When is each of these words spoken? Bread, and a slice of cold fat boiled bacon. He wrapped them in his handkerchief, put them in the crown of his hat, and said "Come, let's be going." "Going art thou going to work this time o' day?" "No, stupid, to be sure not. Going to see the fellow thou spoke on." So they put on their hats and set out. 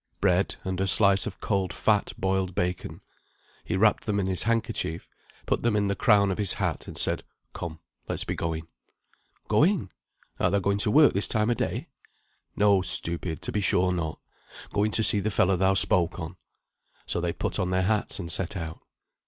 Bread, 0.19 0.55
and 0.63 0.81
a 0.81 0.87
slice 0.87 1.27
of 1.27 1.39
cold 1.39 1.71
fat 1.71 2.11
boiled 2.17 2.55
bacon. 2.55 3.01
He 3.63 3.77
wrapped 3.77 4.07
them 4.07 4.19
in 4.19 4.25
his 4.25 4.41
handkerchief, 4.41 5.07
put 5.45 5.61
them 5.61 5.75
in 5.75 5.89
the 5.89 5.95
crown 5.95 6.31
of 6.31 6.39
his 6.39 6.53
hat, 6.55 6.87
and 6.87 6.97
said 6.97 7.21
"Come, 7.53 7.77
let's 8.09 8.23
be 8.23 8.33
going." 8.33 8.65
"Going 9.47 9.91
art 10.39 10.53
thou 10.53 10.57
going 10.59 10.79
to 10.79 10.89
work 10.89 11.13
this 11.13 11.27
time 11.27 11.51
o' 11.51 11.53
day?" 11.53 11.87
"No, 12.55 12.81
stupid, 12.81 13.43
to 13.43 13.51
be 13.51 13.61
sure 13.61 13.93
not. 13.93 14.17
Going 14.73 14.89
to 14.89 15.03
see 15.03 15.19
the 15.19 15.29
fellow 15.29 15.55
thou 15.55 15.75
spoke 15.75 16.19
on." 16.19 16.35
So 17.05 17.21
they 17.21 17.31
put 17.31 17.59
on 17.59 17.69
their 17.69 17.83
hats 17.83 18.17
and 18.17 18.31
set 18.31 18.57
out. 18.57 18.79